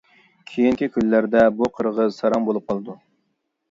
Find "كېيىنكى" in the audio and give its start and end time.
0.51-0.89